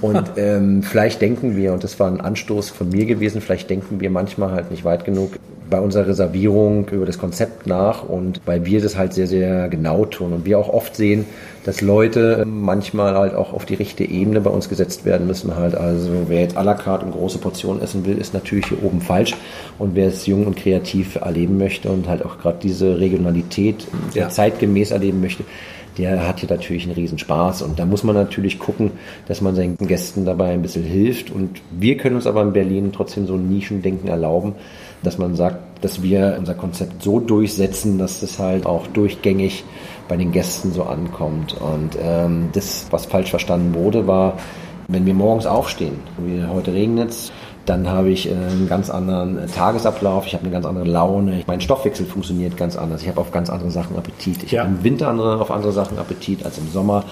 [0.00, 4.00] Und ähm, vielleicht denken wir, und das war ein Anstoß von mir gewesen, vielleicht denken
[4.00, 5.32] wir manchmal halt nicht weit genug
[5.70, 10.04] bei unserer Reservierung über das Konzept nach und weil wir das halt sehr, sehr genau
[10.04, 11.24] tun und wir auch oft sehen,
[11.64, 15.76] dass Leute manchmal halt auch auf die richtige Ebene bei uns gesetzt werden müssen halt.
[15.76, 19.00] Also wer jetzt à la carte und große Portionen essen will, ist natürlich hier oben
[19.00, 19.36] falsch
[19.78, 24.28] und wer es jung und kreativ erleben möchte und halt auch gerade diese Regionalität ja.
[24.28, 25.44] zeitgemäß erleben möchte,
[26.00, 28.92] der hat hier natürlich einen Riesenspaß und da muss man natürlich gucken,
[29.28, 31.30] dass man seinen Gästen dabei ein bisschen hilft.
[31.30, 34.54] Und wir können uns aber in Berlin trotzdem so ein Nischendenken erlauben,
[35.02, 39.64] dass man sagt, dass wir unser Konzept so durchsetzen, dass es halt auch durchgängig
[40.08, 41.54] bei den Gästen so ankommt.
[41.60, 44.38] Und ähm, das, was falsch verstanden wurde, war,
[44.88, 47.30] wenn wir morgens aufstehen, wie heute regnet es,
[47.70, 51.44] dann habe ich äh, einen ganz anderen äh, Tagesablauf, ich habe eine ganz andere Laune,
[51.46, 54.42] mein Stoffwechsel funktioniert ganz anders, ich habe auf ganz andere Sachen Appetit.
[54.42, 54.64] Ich ja.
[54.64, 57.04] habe im Winter andere, auf andere Sachen Appetit als im Sommer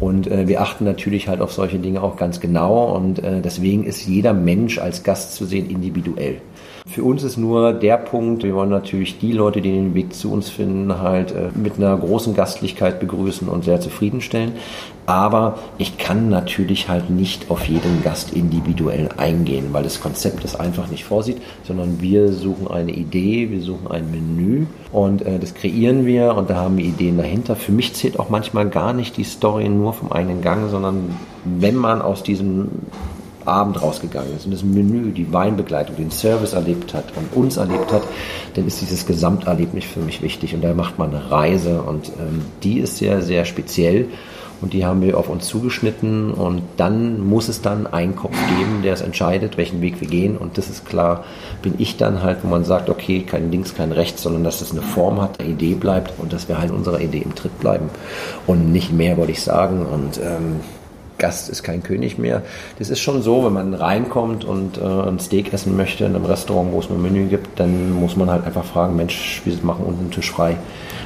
[0.00, 3.84] und äh, wir achten natürlich halt auf solche Dinge auch ganz genau und äh, deswegen
[3.84, 6.40] ist jeder Mensch als Gast zu sehen individuell.
[6.88, 10.32] Für uns ist nur der Punkt, wir wollen natürlich die Leute, die den Weg zu
[10.32, 14.52] uns finden, halt äh, mit einer großen Gastlichkeit begrüßen und sehr zufriedenstellen.
[15.06, 20.54] Aber ich kann natürlich halt nicht auf jeden Gast individuell eingehen, weil das Konzept das
[20.54, 25.54] einfach nicht vorsieht, sondern wir suchen eine Idee, wir suchen ein Menü und äh, das
[25.54, 27.56] kreieren wir und da haben wir Ideen dahinter.
[27.56, 31.76] Für mich zählt auch manchmal gar nicht die Story nur vom einen Gang, sondern wenn
[31.76, 32.68] man aus diesem
[33.44, 37.92] Abend rausgegangen ist und das Menü, die Weinbegleitung, den Service erlebt hat und uns erlebt
[37.92, 38.02] hat,
[38.54, 42.42] dann ist dieses Gesamterlebnis für mich wichtig und da macht man eine Reise und ähm,
[42.62, 44.08] die ist sehr, sehr speziell
[44.62, 46.32] und die haben wir auf uns zugeschnitten.
[46.32, 50.36] Und dann muss es dann einen Kopf geben, der es entscheidet, welchen Weg wir gehen.
[50.36, 51.24] Und das ist klar,
[51.62, 54.72] bin ich dann halt, wo man sagt, okay, kein links, kein rechts, sondern dass es
[54.72, 57.90] eine Form hat, eine Idee bleibt und dass wir halt unserer Idee im Tritt bleiben.
[58.46, 59.86] Und nicht mehr, wollte ich sagen.
[59.86, 60.60] Und ähm,
[61.20, 62.42] Gast ist kein König mehr.
[62.80, 66.24] Das ist schon so, wenn man reinkommt und äh, ein Steak essen möchte in einem
[66.24, 69.84] Restaurant, wo es ein Menü gibt, dann muss man halt einfach fragen, Mensch, wir machen
[69.84, 70.56] unten einen Tisch frei.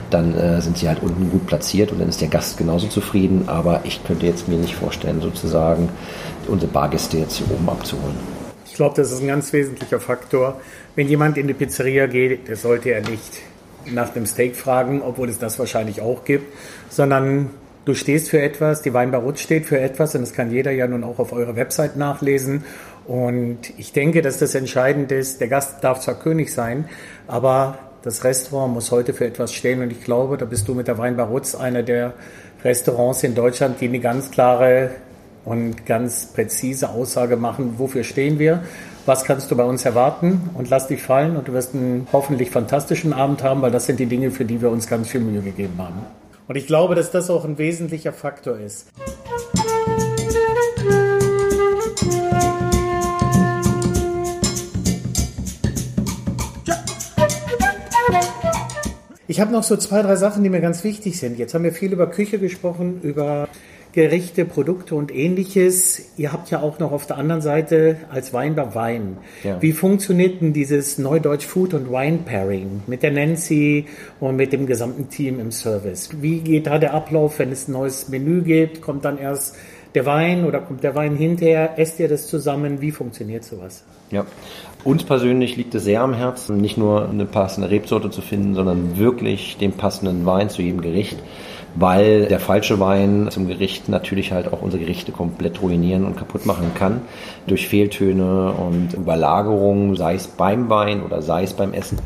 [0.08, 3.44] Dann äh, sind sie halt unten gut platziert und dann ist der Gast genauso zufrieden.
[3.48, 5.90] Aber ich könnte jetzt mir nicht vorstellen, sozusagen
[6.48, 8.16] unsere Bargäste jetzt hier oben abzuholen.
[8.66, 10.60] Ich glaube, das ist ein ganz wesentlicher Faktor.
[10.96, 13.42] Wenn jemand in die Pizzeria geht, der sollte er nicht
[13.92, 16.52] nach dem Steak fragen, obwohl es das wahrscheinlich auch gibt,
[16.88, 17.50] sondern
[17.84, 21.04] du stehst für etwas, die Weinbar steht für etwas und das kann jeder ja nun
[21.04, 22.64] auch auf eurer Website nachlesen.
[23.06, 25.40] Und ich denke, dass das entscheidend ist.
[25.40, 26.88] Der Gast darf zwar König sein,
[27.26, 30.88] aber das Restaurant muss heute für etwas stehen und ich glaube, da bist du mit
[30.88, 32.12] der Weinbar Rutz einer der
[32.62, 34.90] Restaurants in Deutschland, die eine ganz klare
[35.44, 38.62] und ganz präzise Aussage machen, wofür stehen wir,
[39.06, 42.50] was kannst du bei uns erwarten und lass dich fallen und du wirst einen hoffentlich
[42.50, 45.42] fantastischen Abend haben, weil das sind die Dinge, für die wir uns ganz viel Mühe
[45.42, 46.23] gegeben haben.
[46.46, 48.88] Und ich glaube, dass das auch ein wesentlicher Faktor ist.
[59.26, 61.38] Ich habe noch so zwei, drei Sachen, die mir ganz wichtig sind.
[61.38, 63.48] Jetzt haben wir viel über Küche gesprochen, über
[63.94, 66.10] Gerichte, Produkte und ähnliches.
[66.16, 69.18] Ihr habt ja auch noch auf der anderen Seite als Weinbar Wein.
[69.44, 69.62] Ja.
[69.62, 73.86] Wie funktioniert denn dieses Neudeutsch Food und Wine Pairing mit der Nancy
[74.18, 76.10] und mit dem gesamten Team im Service?
[76.20, 78.82] Wie geht da der Ablauf, wenn es ein neues Menü gibt?
[78.82, 79.54] Kommt dann erst
[79.94, 81.78] der Wein oder kommt der Wein hinterher?
[81.78, 82.80] Esst ihr das zusammen?
[82.80, 83.84] Wie funktioniert sowas?
[84.10, 84.26] Ja,
[84.82, 88.98] uns persönlich liegt es sehr am Herzen, nicht nur eine passende Rebsorte zu finden, sondern
[88.98, 91.18] wirklich den passenden Wein zu jedem Gericht
[91.74, 96.46] weil der falsche Wein zum Gericht natürlich halt auch unsere Gerichte komplett ruinieren und kaputt
[96.46, 97.02] machen kann
[97.46, 101.98] durch Fehltöne und Überlagerungen, sei es beim Wein oder sei es beim Essen.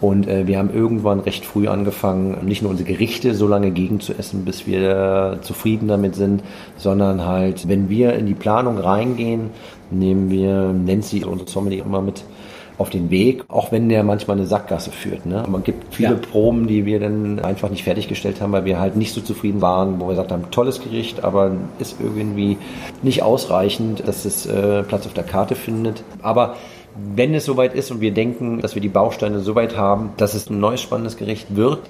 [0.00, 4.00] Und äh, wir haben irgendwann recht früh angefangen, nicht nur unsere Gerichte so lange gegen
[4.00, 6.42] zu essen, bis wir zufrieden damit sind,
[6.76, 9.50] sondern halt, wenn wir in die Planung reingehen,
[9.90, 12.24] nehmen wir Nancy, unsere Sommelier, immer mit
[12.78, 15.24] auf den Weg, auch wenn der manchmal eine Sackgasse führt.
[15.26, 15.44] Ne?
[15.48, 16.16] Man gibt viele ja.
[16.16, 19.98] Proben, die wir dann einfach nicht fertiggestellt haben, weil wir halt nicht so zufrieden waren,
[19.98, 22.58] wo wir gesagt haben, tolles Gericht, aber ist irgendwie
[23.02, 26.02] nicht ausreichend, dass es äh, Platz auf der Karte findet.
[26.22, 26.56] Aber
[27.14, 30.48] wenn es soweit ist und wir denken, dass wir die Bausteine soweit haben, dass es
[30.48, 31.80] ein neues spannendes Gericht wird,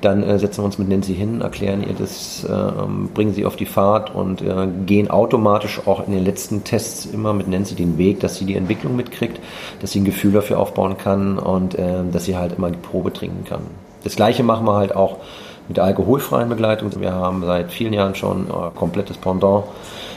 [0.00, 2.72] dann äh, setzen wir uns mit Nancy hin, erklären ihr das, äh,
[3.14, 7.32] bringen sie auf die Fahrt und äh, gehen automatisch auch in den letzten Tests immer
[7.32, 9.40] mit Nancy den Weg, dass sie die Entwicklung mitkriegt,
[9.80, 13.12] dass sie ein Gefühl dafür aufbauen kann und äh, dass sie halt immer die Probe
[13.12, 13.62] trinken kann.
[14.04, 15.18] Das gleiche machen wir halt auch
[15.68, 16.90] mit der alkoholfreien Begleitung.
[17.00, 19.64] Wir haben seit vielen Jahren schon äh, komplettes Pendant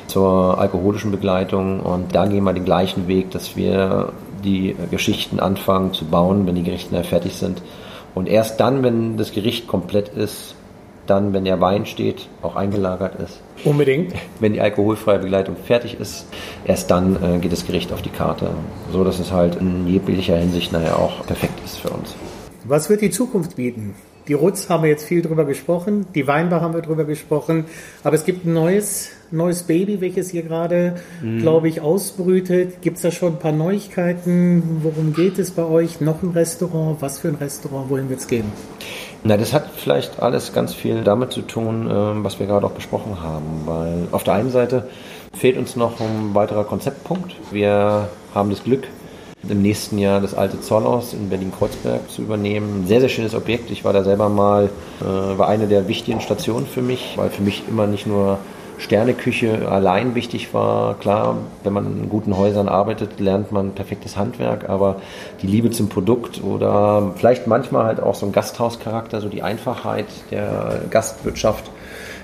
[0.08, 4.10] zur alkoholischen Begleitung und da gehen wir den gleichen Weg, dass wir
[4.46, 7.62] die Geschichten anfangen zu bauen, wenn die Gerichte fertig sind.
[8.14, 10.56] Und erst dann, wenn das Gericht komplett ist,
[11.08, 13.42] dann, wenn der Wein steht, auch eingelagert ist.
[13.64, 14.14] Unbedingt.
[14.40, 16.26] Wenn die alkoholfreie Begleitung fertig ist,
[16.66, 18.50] erst dann äh, geht das Gericht auf die Karte.
[18.92, 22.16] So dass es halt in jeglicher Hinsicht nachher auch perfekt ist für uns.
[22.64, 23.96] Was wird die Zukunft bieten?
[24.28, 27.66] Die Rutz haben wir jetzt viel drüber gesprochen, die Weinbar haben wir drüber gesprochen,
[28.04, 31.42] aber es gibt ein neues, neues Baby, welches hier gerade, mhm.
[31.42, 32.82] glaube ich, ausbrütet.
[32.82, 34.80] Gibt es da schon ein paar Neuigkeiten?
[34.82, 36.02] Worum geht es bei euch?
[36.02, 37.02] Noch ein Restaurant?
[37.02, 37.90] Was für ein Restaurant?
[37.90, 38.52] Wohin wird es gehen?
[39.24, 42.72] Na, das hat vielleicht alles ganz viel damit zu tun, ähm, was wir gerade auch
[42.72, 44.88] besprochen haben, weil auf der einen Seite
[45.34, 47.36] fehlt uns noch ein weiterer Konzeptpunkt.
[47.52, 48.88] Wir haben das Glück,
[49.50, 52.82] im nächsten Jahr das alte Zollhaus in Berlin-Kreuzberg zu übernehmen.
[52.82, 53.72] Ein sehr, sehr schönes Objekt.
[53.72, 54.70] Ich war da selber mal,
[55.02, 58.40] äh, war eine der wichtigen Stationen für mich, weil für mich immer nicht nur
[58.78, 60.96] Sterneküche allein wichtig war.
[60.96, 64.98] Klar, wenn man in guten Häusern arbeitet, lernt man perfektes Handwerk, aber
[65.42, 70.08] die Liebe zum Produkt oder vielleicht manchmal halt auch so ein Gasthauscharakter, so die Einfachheit
[70.32, 71.72] der Gastwirtschaft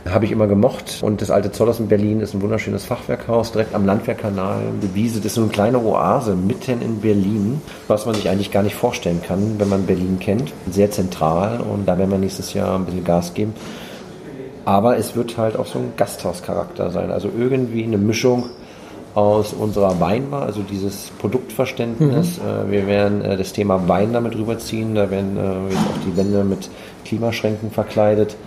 [0.10, 1.00] habe ich immer gemocht.
[1.02, 4.62] Und das alte Zollers in Berlin ist ein wunderschönes Fachwerkhaus, direkt am Landwehrkanal.
[4.82, 8.52] Die Wiese, das ist so eine kleine Oase mitten in Berlin, was man sich eigentlich
[8.52, 10.52] gar nicht vorstellen kann, wenn man Berlin kennt.
[10.70, 13.54] Sehr zentral und da werden wir nächstes Jahr ein bisschen Gas geben.
[14.66, 17.12] Aber es wird halt auch so ein Gasthauscharakter sein.
[17.12, 18.46] Also irgendwie eine Mischung
[19.16, 22.38] aus unserer Weinbar, also dieses Produktverständnis.
[22.38, 22.72] Mhm.
[22.72, 24.96] Wir werden äh, das Thema Wein damit rüberziehen.
[24.96, 26.70] Da werden äh, jetzt auch die Wände mit
[27.06, 28.38] Klimaschränken verkleidet.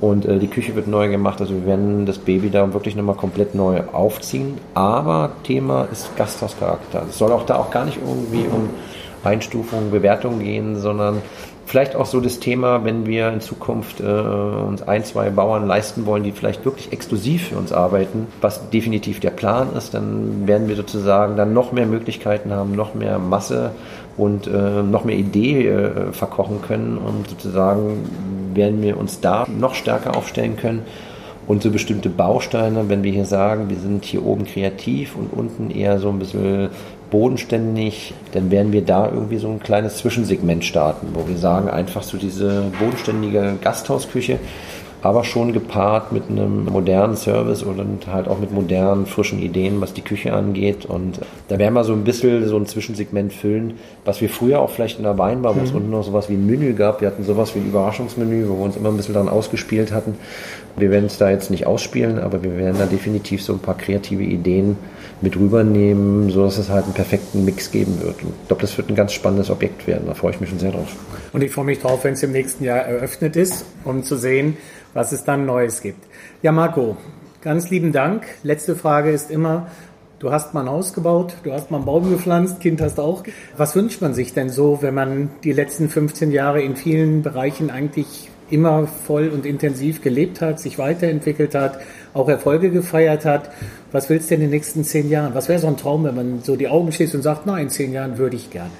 [0.00, 1.40] Und äh, die Küche wird neu gemacht.
[1.40, 4.58] Also wir werden das Baby da wirklich nochmal komplett neu aufziehen.
[4.74, 7.04] Aber Thema ist Gasthauscharakter.
[7.08, 8.70] Es soll auch da auch gar nicht irgendwie um
[9.24, 11.22] Einstufung, Bewertung gehen, sondern
[11.66, 16.06] vielleicht auch so das Thema, wenn wir in Zukunft äh, uns ein, zwei Bauern leisten
[16.06, 20.68] wollen, die vielleicht wirklich exklusiv für uns arbeiten, was definitiv der Plan ist, dann werden
[20.68, 23.72] wir sozusagen dann noch mehr Möglichkeiten haben, noch mehr Masse
[24.16, 29.74] und äh, noch mehr Idee äh, verkochen können und sozusagen werden wir uns da noch
[29.74, 30.82] stärker aufstellen können.
[31.46, 35.70] Und so bestimmte Bausteine, wenn wir hier sagen, wir sind hier oben kreativ und unten
[35.70, 36.68] eher so ein bisschen
[37.10, 42.02] bodenständig, dann werden wir da irgendwie so ein kleines Zwischensegment starten, wo wir sagen, einfach
[42.02, 44.38] so diese bodenständige Gasthausküche,
[45.00, 49.94] aber schon gepaart mit einem modernen Service und halt auch mit modernen, frischen Ideen, was
[49.94, 50.86] die Küche angeht.
[50.86, 54.70] Und da werden wir so ein bisschen so ein Zwischensegment füllen, was wir früher auch
[54.70, 55.76] vielleicht in der Weinbar, wo es mhm.
[55.76, 57.00] unten noch sowas wie ein Menü gab.
[57.00, 60.16] Wir hatten sowas wie ein Überraschungsmenü, wo wir uns immer ein bisschen dran ausgespielt hatten.
[60.76, 63.76] Wir werden es da jetzt nicht ausspielen, aber wir werden da definitiv so ein paar
[63.76, 64.76] kreative Ideen
[65.20, 68.22] mit rübernehmen, sodass es halt einen perfekten Mix geben wird.
[68.22, 70.04] Und ich glaube, das wird ein ganz spannendes Objekt werden.
[70.06, 70.94] Da freue ich mich schon sehr drauf.
[71.32, 74.56] Und ich freue mich drauf, wenn es im nächsten Jahr eröffnet ist, um zu sehen,
[74.94, 76.04] was es dann Neues gibt.
[76.42, 76.96] Ja, Marco,
[77.42, 78.24] ganz lieben Dank.
[78.42, 79.68] Letzte Frage ist immer,
[80.18, 83.22] du hast mal ein Haus gebaut, du hast mal einen Baum gepflanzt, Kind hast auch.
[83.56, 87.70] Was wünscht man sich denn so, wenn man die letzten 15 Jahre in vielen Bereichen
[87.70, 91.78] eigentlich immer voll und intensiv gelebt hat, sich weiterentwickelt hat,
[92.14, 93.50] auch Erfolge gefeiert hat.
[93.92, 95.34] Was willst du denn in den nächsten zehn Jahren?
[95.34, 97.68] Was wäre so ein Traum, wenn man so die Augen schließt und sagt, na, in
[97.68, 98.70] zehn Jahren würde ich gerne?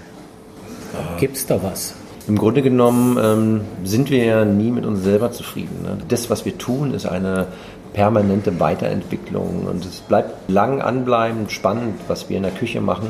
[1.18, 1.94] Gibt's da was?
[2.28, 5.82] Im Grunde genommen ähm, sind wir ja nie mit uns selber zufrieden.
[5.82, 5.96] Ne?
[6.08, 7.46] Das, was wir tun, ist eine
[7.94, 13.08] permanente Weiterentwicklung und es bleibt lang anbleibend spannend, was wir in der Küche machen.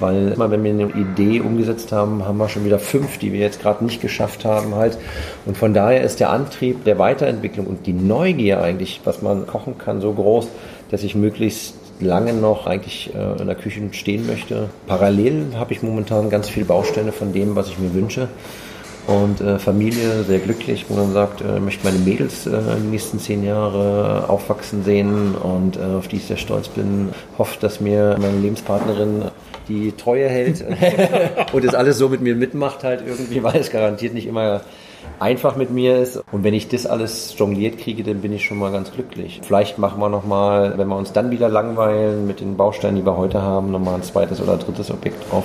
[0.00, 3.40] Weil immer wenn wir eine Idee umgesetzt haben, haben wir schon wieder fünf, die wir
[3.40, 4.98] jetzt gerade nicht geschafft haben halt.
[5.44, 9.76] Und von daher ist der Antrieb der Weiterentwicklung und die Neugier eigentlich, was man kochen
[9.78, 10.48] kann, so groß,
[10.90, 14.68] dass ich möglichst lange noch eigentlich äh, in der Küche stehen möchte.
[14.86, 18.28] Parallel habe ich momentan ganz viele Bausteine von dem, was ich mir wünsche.
[19.06, 22.90] und äh, Familie sehr glücklich, wo man sagt, äh, möchte meine Mädels äh, in den
[22.90, 27.10] nächsten zehn Jahre aufwachsen sehen und äh, auf die ich sehr stolz bin.
[27.38, 29.26] Hofft, dass mir meine Lebenspartnerin
[29.68, 30.64] die Treue hält
[31.52, 34.62] und das alles so mit mir mitmacht halt irgendwie, weil es garantiert nicht immer
[35.18, 36.22] einfach mit mir ist.
[36.32, 39.40] Und wenn ich das alles jongliert kriege, dann bin ich schon mal ganz glücklich.
[39.42, 43.16] Vielleicht machen wir nochmal, wenn wir uns dann wieder langweilen mit den Bausteinen, die wir
[43.16, 45.44] heute haben, nochmal ein zweites oder drittes Objekt drauf.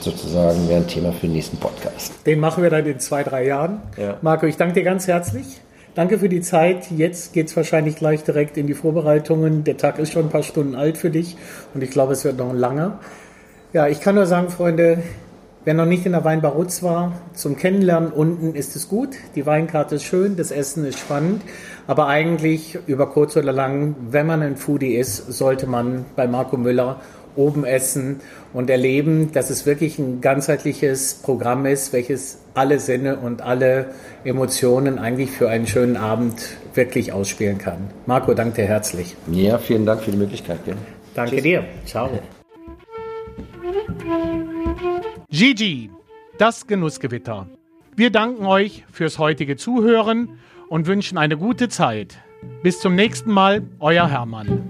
[0.00, 2.12] Sozusagen wäre ein Thema für den nächsten Podcast.
[2.26, 3.80] Den machen wir dann in zwei, drei Jahren.
[3.96, 4.16] Ja.
[4.20, 5.60] Marco, ich danke dir ganz herzlich.
[5.94, 6.90] Danke für die Zeit.
[6.90, 9.62] Jetzt geht es wahrscheinlich gleich direkt in die Vorbereitungen.
[9.62, 11.36] Der Tag ist schon ein paar Stunden alt für dich
[11.72, 12.98] und ich glaube, es wird noch ein langer.
[13.72, 15.02] Ja, ich kann nur sagen, Freunde,
[15.64, 19.16] Wer noch nicht in der Weinbar Rutz war, zum Kennenlernen unten ist es gut.
[19.34, 21.40] Die Weinkarte ist schön, das Essen ist spannend.
[21.86, 26.58] Aber eigentlich über kurz oder lang, wenn man ein Foodie ist, sollte man bei Marco
[26.58, 27.00] Müller
[27.34, 28.20] oben essen
[28.52, 33.86] und erleben, dass es wirklich ein ganzheitliches Programm ist, welches alle Sinne und alle
[34.22, 37.88] Emotionen eigentlich für einen schönen Abend wirklich ausspielen kann.
[38.04, 39.16] Marco, danke dir herzlich.
[39.32, 40.60] Ja, vielen Dank für die Möglichkeit.
[40.66, 40.74] Ja.
[41.14, 41.42] Danke Tschüss.
[41.42, 41.64] dir.
[41.86, 42.10] Ciao.
[45.30, 45.90] Gigi,
[46.38, 47.48] das Genussgewitter.
[47.96, 52.18] Wir danken euch fürs heutige Zuhören und wünschen eine gute Zeit.
[52.62, 54.62] Bis zum nächsten Mal, euer Hermann.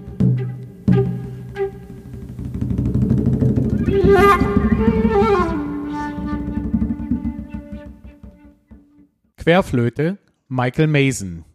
[9.37, 11.45] Querflöte Michael Mason